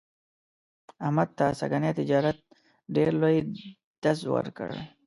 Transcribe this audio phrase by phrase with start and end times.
[1.05, 2.37] احمد ته سږني تجارت
[2.95, 3.35] ډېر لوی
[4.01, 4.71] ډز ور کړ.